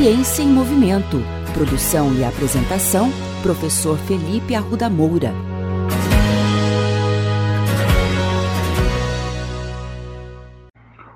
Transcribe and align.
Ciência 0.00 0.44
em 0.44 0.46
Movimento. 0.46 1.16
Produção 1.52 2.14
e 2.14 2.24
apresentação, 2.24 3.10
professor 3.42 3.98
Felipe 3.98 4.54
Arruda 4.54 4.88
Moura. 4.88 5.32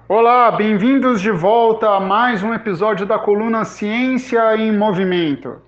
Olá, 0.08 0.50
bem-vindos 0.50 1.20
de 1.20 1.30
volta 1.30 1.90
a 1.90 2.00
mais 2.00 2.42
um 2.42 2.52
episódio 2.52 3.06
da 3.06 3.20
coluna 3.20 3.64
Ciência 3.64 4.56
em 4.56 4.76
Movimento. 4.76 5.58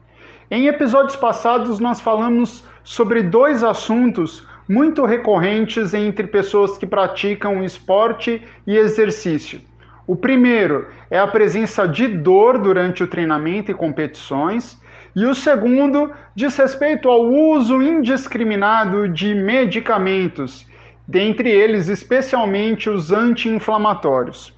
Em 0.51 0.67
episódios 0.67 1.15
passados, 1.15 1.79
nós 1.79 2.01
falamos 2.01 2.65
sobre 2.83 3.23
dois 3.23 3.63
assuntos 3.63 4.45
muito 4.69 5.05
recorrentes 5.05 5.95
entre 5.95 6.27
pessoas 6.27 6.77
que 6.77 6.85
praticam 6.85 7.63
esporte 7.63 8.43
e 8.67 8.77
exercício. 8.77 9.61
O 10.07 10.15
primeiro 10.15 10.89
é 11.11 11.19
a 11.19 11.27
presença 11.27 11.89
de 11.89 12.07
dor 12.07 12.59
durante 12.59 13.03
o 13.03 13.07
treinamento 13.07 13.71
e 13.71 13.75
competições, 13.75 14.79
e 15.17 15.25
o 15.25 15.35
segundo 15.35 16.11
diz 16.35 16.57
respeito 16.57 17.09
ao 17.09 17.23
uso 17.25 17.81
indiscriminado 17.81 19.09
de 19.09 19.35
medicamentos, 19.35 20.67
dentre 21.07 21.49
eles 21.49 21.89
especialmente 21.89 22.91
os 22.91 23.13
anti-inflamatórios. 23.13 24.53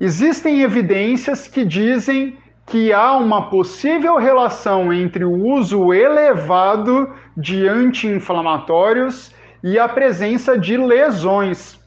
Existem 0.00 0.62
evidências 0.62 1.46
que 1.46 1.64
dizem 1.64 2.36
que 2.66 2.92
há 2.92 3.16
uma 3.16 3.48
possível 3.48 4.16
relação 4.16 4.92
entre 4.92 5.24
o 5.24 5.32
uso 5.32 5.92
elevado 5.92 7.12
de 7.36 7.66
anti-inflamatórios 7.66 9.32
e 9.62 9.78
a 9.78 9.88
presença 9.88 10.58
de 10.58 10.76
lesões. 10.76 11.77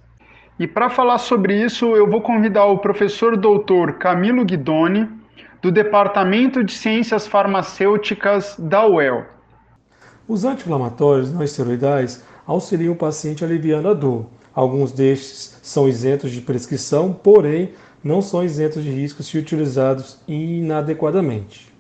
E 0.60 0.68
para 0.68 0.90
falar 0.90 1.18
sobre 1.18 1.64
isso, 1.64 1.96
eu 1.96 2.10
vou 2.10 2.22
convidar 2.22 2.66
o 2.66 2.78
professor 2.78 3.36
doutor 3.36 3.94
Camilo 3.94 4.46
Guidoni, 4.46 5.10
do 5.62 5.72
Departamento 5.72 6.64
de 6.64 6.74
Ciências 6.74 7.28
Farmacêuticas 7.28 8.56
da 8.58 8.86
UEL. 8.86 9.26
Os 10.28 10.44
anti-inflamatórios 10.44 11.32
não 11.32 11.44
esteroidais 11.44 12.24
auxiliam 12.46 12.94
o 12.94 12.96
paciente 12.96 13.44
aliviando 13.44 13.90
a 13.90 13.94
dor. 13.94 14.28
Alguns 14.54 14.92
destes 14.92 15.60
são 15.62 15.88
isentos 15.88 16.32
de 16.32 16.42
prescrição, 16.42 17.14
porém 17.14 17.74
não 18.04 18.22
são 18.22 18.44
isentos 18.44 18.84
de 18.84 18.90
riscos 18.90 19.28
se 19.28 19.38
utilizados 19.38 20.20
inadequadamente. 20.28 21.71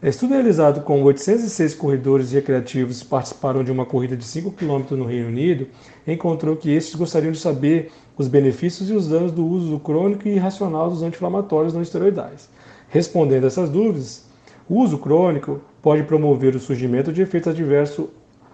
Estudo 0.00 0.34
realizado 0.34 0.82
com 0.82 1.02
806 1.02 1.74
corredores 1.74 2.30
recreativos 2.30 3.02
que 3.02 3.08
participaram 3.08 3.64
de 3.64 3.72
uma 3.72 3.84
corrida 3.84 4.16
de 4.16 4.24
5 4.24 4.52
km 4.52 4.92
no 4.92 5.04
Reino 5.04 5.26
Unido 5.26 5.66
encontrou 6.06 6.54
que 6.54 6.70
estes 6.70 6.94
gostariam 6.94 7.32
de 7.32 7.38
saber 7.40 7.90
os 8.16 8.28
benefícios 8.28 8.88
e 8.88 8.92
os 8.92 9.08
danos 9.08 9.32
do 9.32 9.44
uso 9.44 9.76
crônico 9.80 10.28
e 10.28 10.36
irracional 10.36 10.88
dos 10.88 11.02
anti-inflamatórios 11.02 11.74
não 11.74 11.82
esteroidais. 11.82 12.48
Respondendo 12.88 13.42
a 13.42 13.46
essas 13.48 13.68
dúvidas, 13.68 14.24
o 14.68 14.76
uso 14.76 14.98
crônico 14.98 15.60
pode 15.82 16.04
promover 16.04 16.54
o 16.54 16.60
surgimento 16.60 17.12
de 17.12 17.22
efeitos 17.22 17.52
adversos 17.52 18.06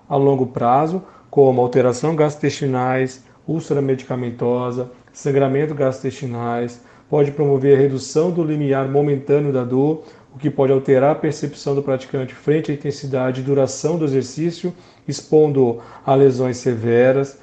a 0.09 0.17
longo 0.17 0.47
prazo, 0.47 1.03
como 1.29 1.61
alteração 1.61 2.17
gastrointestinais, 2.17 3.23
úlcera 3.47 3.83
medicamentosa, 3.83 4.91
sangramento 5.13 5.75
gastrointestinais, 5.75 6.81
pode 7.11 7.33
promover 7.33 7.77
a 7.77 7.81
redução 7.81 8.31
do 8.31 8.43
limiar 8.43 8.89
momentâneo 8.89 9.53
da 9.53 9.63
dor, 9.63 10.05
o 10.35 10.39
que 10.39 10.51
pode 10.51 10.73
alterar 10.73 11.13
a 11.13 11.15
percepção 11.15 11.75
do 11.75 11.83
praticante 11.83 12.35
frente 12.35 12.73
à 12.73 12.75
intensidade 12.75 13.41
e 13.41 13.45
duração 13.45 13.97
do 13.97 14.05
exercício, 14.05 14.75
expondo 15.07 15.81
a 16.05 16.15
lesões 16.15 16.57
severas, 16.57 17.39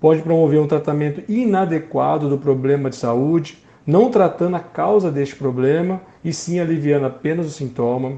pode 0.00 0.22
promover 0.22 0.58
um 0.58 0.66
tratamento 0.66 1.22
inadequado 1.30 2.28
do 2.28 2.38
problema 2.38 2.88
de 2.88 2.96
saúde, 2.96 3.58
não 3.86 4.10
tratando 4.10 4.56
a 4.56 4.60
causa 4.60 5.10
deste 5.10 5.36
problema 5.36 6.00
e 6.24 6.32
sim 6.32 6.58
aliviando 6.58 7.06
apenas 7.06 7.46
o 7.46 7.50
sintoma, 7.50 8.14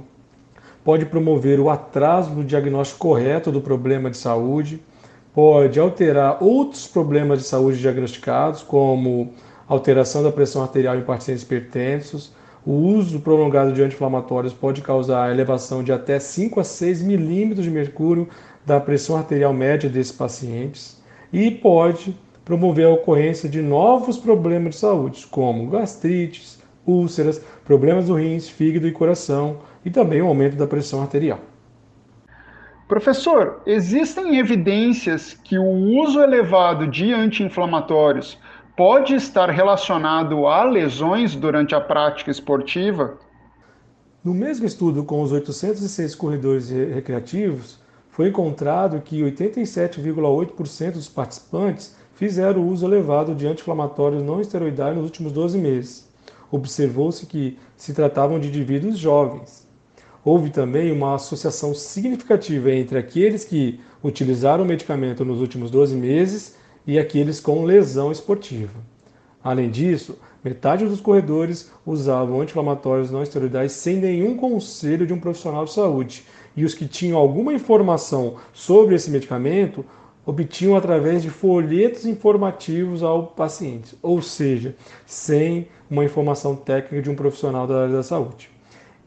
pode 0.84 1.06
promover 1.06 1.58
o 1.58 1.68
atraso 1.68 2.30
no 2.30 2.44
diagnóstico 2.44 3.00
correto 3.00 3.50
do 3.50 3.60
problema 3.60 4.10
de 4.10 4.16
saúde, 4.16 4.80
pode 5.34 5.80
alterar 5.80 6.38
outros 6.40 6.86
problemas 6.86 7.40
de 7.40 7.46
saúde 7.46 7.78
diagnosticados, 7.78 8.62
como 8.62 9.32
alteração 9.66 10.22
da 10.22 10.30
pressão 10.30 10.62
arterial 10.62 10.96
em 10.96 11.02
pacientes 11.02 11.42
hipertensos, 11.42 12.32
o 12.66 12.72
uso 12.72 13.20
prolongado 13.20 13.72
de 13.72 13.82
anti-inflamatórios 13.82 14.54
pode 14.54 14.80
causar 14.80 15.26
a 15.26 15.30
elevação 15.30 15.82
de 15.82 15.92
até 15.92 16.18
5 16.18 16.60
a 16.60 16.64
6 16.64 17.02
milímetros 17.02 17.64
de 17.64 17.70
mercúrio 17.70 18.28
da 18.64 18.80
pressão 18.80 19.16
arterial 19.16 19.52
média 19.52 19.88
desses 19.88 20.12
pacientes 20.12 21.02
e 21.32 21.50
pode 21.50 22.16
promover 22.44 22.86
a 22.86 22.90
ocorrência 22.90 23.48
de 23.48 23.60
novos 23.60 24.16
problemas 24.16 24.74
de 24.74 24.80
saúde, 24.80 25.26
como 25.30 25.68
gastrites, 25.68 26.62
úlceras, 26.86 27.38
problemas 27.64 28.06
do 28.06 28.14
rins, 28.14 28.48
fígado 28.48 28.88
e 28.88 28.92
coração 28.92 29.58
e 29.84 29.90
também 29.90 30.22
o 30.22 30.26
aumento 30.26 30.56
da 30.56 30.66
pressão 30.66 31.02
arterial. 31.02 31.40
Professor, 32.88 33.62
existem 33.66 34.38
evidências 34.38 35.32
que 35.32 35.58
o 35.58 35.70
uso 36.02 36.20
elevado 36.20 36.86
de 36.86 37.12
anti-inflamatórios 37.12 38.38
pode 38.76 39.14
estar 39.14 39.50
relacionado 39.50 40.46
a 40.46 40.64
lesões 40.64 41.36
durante 41.36 41.74
a 41.74 41.80
prática 41.80 42.30
esportiva? 42.30 43.18
No 44.22 44.34
mesmo 44.34 44.66
estudo 44.66 45.04
com 45.04 45.22
os 45.22 45.30
806 45.30 46.14
corredores 46.14 46.70
recreativos, 46.70 47.78
foi 48.10 48.28
encontrado 48.28 49.00
que 49.00 49.22
87,8% 49.22 50.92
dos 50.92 51.08
participantes 51.08 51.94
fizeram 52.14 52.66
uso 52.66 52.86
elevado 52.86 53.34
de 53.34 53.46
anti-inflamatórios 53.46 54.22
não 54.22 54.40
esteroidais 54.40 54.96
nos 54.96 55.04
últimos 55.04 55.32
12 55.32 55.58
meses. 55.58 56.08
Observou-se 56.50 57.26
que 57.26 57.58
se 57.76 57.92
tratavam 57.92 58.40
de 58.40 58.48
indivíduos 58.48 58.98
jovens. 58.98 59.68
Houve 60.24 60.50
também 60.50 60.90
uma 60.90 61.16
associação 61.16 61.74
significativa 61.74 62.72
entre 62.72 62.98
aqueles 62.98 63.44
que 63.44 63.80
utilizaram 64.02 64.64
o 64.64 64.66
medicamento 64.66 65.24
nos 65.24 65.40
últimos 65.40 65.70
12 65.70 65.94
meses 65.94 66.56
e 66.86 66.98
aqueles 66.98 67.40
com 67.40 67.64
lesão 67.64 68.12
esportiva. 68.12 68.78
Além 69.42 69.70
disso, 69.70 70.18
metade 70.42 70.86
dos 70.86 71.00
corredores 71.00 71.70
usavam 71.84 72.40
anti-inflamatórios 72.40 73.10
não 73.10 73.22
esteroidais 73.22 73.72
sem 73.72 73.96
nenhum 73.96 74.36
conselho 74.36 75.06
de 75.06 75.12
um 75.12 75.20
profissional 75.20 75.64
de 75.64 75.72
saúde, 75.72 76.24
e 76.56 76.64
os 76.64 76.74
que 76.74 76.86
tinham 76.86 77.18
alguma 77.18 77.52
informação 77.52 78.36
sobre 78.52 78.94
esse 78.94 79.10
medicamento 79.10 79.84
obtinham 80.26 80.76
através 80.76 81.22
de 81.22 81.28
folhetos 81.28 82.06
informativos 82.06 83.02
ao 83.02 83.26
paciente, 83.26 83.96
ou 84.00 84.22
seja, 84.22 84.74
sem 85.04 85.68
uma 85.90 86.04
informação 86.04 86.56
técnica 86.56 87.02
de 87.02 87.10
um 87.10 87.14
profissional 87.14 87.66
da 87.66 87.82
área 87.82 87.96
da 87.96 88.02
saúde. 88.02 88.50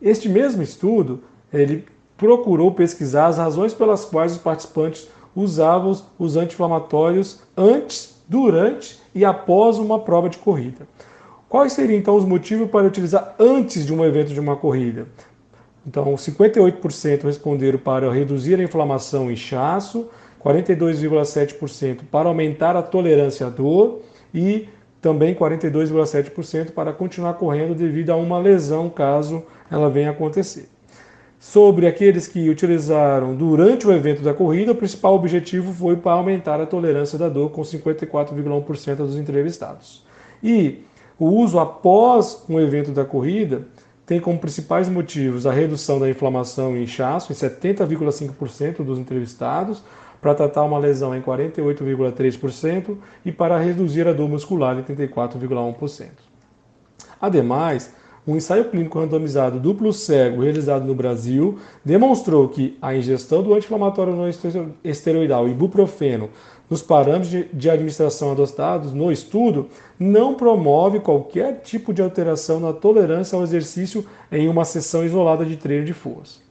Este 0.02 0.30
mesmo 0.30 0.62
estudo, 0.62 1.24
ele 1.52 1.86
procurou 2.16 2.72
pesquisar 2.72 3.28
as 3.28 3.38
razões 3.38 3.74
pelas 3.74 4.06
quais 4.06 4.34
os 4.34 4.38
participantes 4.38 5.08
usavam 5.38 5.96
os 6.18 6.36
anti-inflamatórios 6.36 7.40
antes, 7.56 8.18
durante 8.28 9.00
e 9.14 9.24
após 9.24 9.78
uma 9.78 10.00
prova 10.00 10.28
de 10.28 10.38
corrida. 10.40 10.88
Quais 11.48 11.74
seriam 11.74 12.00
então 12.00 12.16
os 12.16 12.26
motivos 12.26 12.70
para 12.70 12.88
utilizar 12.88 13.36
antes 13.40 13.86
de 13.86 13.94
um 13.94 14.04
evento 14.04 14.34
de 14.34 14.40
uma 14.40 14.56
corrida? 14.58 15.08
Então, 15.86 16.16
58% 16.16 17.24
responderam 17.24 17.80
para 17.80 18.12
reduzir 18.12 18.60
a 18.60 18.64
inflamação 18.64 19.30
e 19.30 19.36
inchaço, 19.36 20.08
42,7% 20.44 22.00
para 22.12 22.28
aumentar 22.28 22.76
a 22.76 22.82
tolerância 22.82 23.48
à 23.48 23.50
dor 23.50 24.02
e 24.34 24.68
também 25.00 25.34
42,7% 25.36 26.72
para 26.72 26.92
continuar 26.92 27.36
correndo 27.36 27.76
devido 27.76 28.10
a 28.10 28.16
uma 28.16 28.40
lesão 28.40 28.90
caso 28.90 29.44
ela 29.72 29.90
venha 29.90 30.10
acontecer. 30.10 30.68
Sobre 31.40 31.86
aqueles 31.86 32.28
que 32.28 32.50
utilizaram 32.50 33.36
durante 33.36 33.88
o 33.88 33.92
evento 33.92 34.24
da 34.24 34.34
corrida, 34.34 34.72
o 34.72 34.76
principal 34.76 35.14
objetivo 35.14 35.72
foi 35.72 35.96
para 35.96 36.14
aumentar 36.14 36.60
a 36.60 36.66
tolerância 36.66 37.18
da 37.18 37.30
dor, 37.30 37.52
com 37.52 37.62
54,1% 37.62 38.96
dos 38.96 39.16
entrevistados. 39.16 40.04
E 40.42 40.84
o 41.20 41.28
uso 41.28 41.60
após 41.60 42.44
um 42.50 42.60
evento 42.60 42.92
da 42.92 43.06
corrida 43.06 43.68
tem 44.06 44.20
como 44.20 44.40
principais 44.40 44.90
motivos 44.90 45.46
a 45.46 45.52
redução 45.52 46.00
da 46.00 46.10
inflamação 46.10 46.76
e 46.76 46.84
inchaço 46.84 47.32
em 47.32 47.36
70,5% 47.36 48.84
dos 48.84 48.98
entrevistados, 48.98 49.84
para 50.22 50.34
tratar 50.34 50.64
uma 50.64 50.80
lesão 50.80 51.16
em 51.16 51.22
48,3% 51.22 52.98
e 53.24 53.32
para 53.32 53.58
reduzir 53.58 54.08
a 54.08 54.14
dor 54.14 54.28
muscular 54.28 54.78
em 54.78 54.84
34,1%. 54.84 56.08
Ademais, 57.22 57.94
um 58.28 58.36
ensaio 58.36 58.66
clínico 58.66 59.00
randomizado 59.00 59.58
duplo 59.58 59.94
cego 59.94 60.42
realizado 60.42 60.86
no 60.86 60.94
Brasil 60.94 61.58
demonstrou 61.84 62.50
que 62.50 62.78
a 62.82 62.94
ingestão 62.94 63.42
do 63.42 63.54
anti-inflamatório 63.54 64.14
não 64.14 64.30
esteroidal 64.84 65.48
ibuprofeno 65.48 66.30
nos 66.70 66.82
parâmetros 66.82 67.46
de 67.54 67.70
administração 67.70 68.34
adotados 68.34 68.92
no 68.92 69.10
estudo 69.10 69.70
não 69.98 70.36
promove 70.36 71.00
qualquer 71.00 71.62
tipo 71.62 71.94
de 71.94 72.02
alteração 72.02 72.60
na 72.60 72.74
tolerância 72.74 73.38
ao 73.38 73.44
exercício 73.44 74.06
em 74.30 74.50
uma 74.50 74.66
sessão 74.66 75.06
isolada 75.06 75.46
de 75.46 75.56
treino 75.56 75.86
de 75.86 75.94
força. 75.94 76.42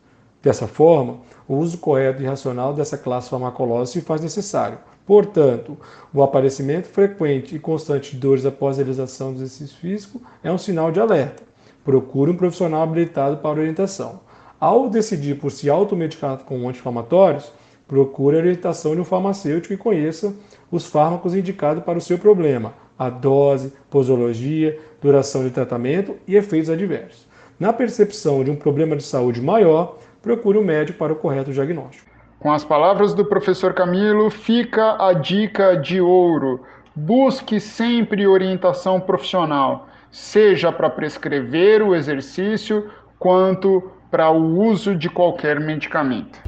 Dessa 0.43 0.67
forma, 0.67 1.19
o 1.46 1.56
uso 1.56 1.76
correto 1.76 2.23
e 2.23 2.26
racional 2.26 2.73
dessa 2.73 2.96
classe 2.96 3.28
farmacológica 3.28 4.00
se 4.00 4.06
faz 4.06 4.23
necessário. 4.23 4.78
Portanto, 5.05 5.76
o 6.14 6.23
aparecimento 6.23 6.88
frequente 6.88 7.55
e 7.55 7.58
constante 7.58 8.12
de 8.12 8.17
dores 8.17 8.46
após 8.46 8.76
a 8.76 8.78
realização 8.78 9.32
do 9.32 9.38
exercício 9.38 9.76
físico 9.76 10.23
é 10.43 10.50
um 10.50 10.56
sinal 10.56 10.90
de 10.90 10.99
alerta 10.99 11.46
procure 11.87 12.33
um 12.33 12.37
profissional 12.37 12.83
habilitado 12.83 13.37
para 13.37 13.61
orientação. 13.61 14.19
Ao 14.59 14.91
decidir 14.91 15.37
por 15.37 15.53
se 15.53 15.71
automedicar 15.71 16.38
com 16.38 16.69
anti-inflamatórios, 16.69 17.53
procure 17.87 18.37
a 18.37 18.41
orientação 18.41 18.97
de 18.97 19.00
um 19.00 19.05
farmacêutico 19.05 19.73
e 19.73 19.77
conheça 19.77 20.35
os 20.69 20.87
fármacos 20.87 21.33
indicados 21.33 21.85
para 21.85 21.97
o 21.97 22.00
seu 22.00 22.19
problema, 22.19 22.75
a 22.99 23.09
dose, 23.09 23.73
posologia, 23.88 24.77
duração 25.00 25.44
de 25.44 25.50
tratamento 25.50 26.17
e 26.27 26.35
efeitos 26.35 26.69
adversos. 26.69 27.25
Na 27.59 27.73
percepção 27.73 28.43
de 28.43 28.50
um 28.50 28.56
problema 28.56 28.97
de 28.97 29.05
saúde 29.05 29.41
maior, 29.41 29.99
procure 30.21 30.59
um 30.59 30.65
médico 30.65 30.99
para 30.99 31.12
o 31.12 31.17
correto 31.17 31.53
diagnóstico. 31.53 32.11
Com 32.41 32.53
as 32.53 32.65
palavras 32.65 33.15
do 33.15 33.25
professor 33.25 33.73
Camilo, 33.73 34.29
fica 34.29 34.97
a 34.99 35.12
dica 35.12 35.77
de 35.77 36.00
ouro. 36.00 36.62
Busque 36.97 37.61
sempre 37.61 38.27
orientação 38.27 39.00
profissional, 39.00 39.87
seja 40.11 40.73
para 40.73 40.91
prescrever 40.91 41.82
o 41.82 41.94
exercício, 41.94 42.91
quanto 43.19 43.91
para 44.11 44.31
o 44.31 44.61
uso 44.61 44.94
de 44.94 45.11
qualquer 45.11 45.61
medicamento. 45.61 46.38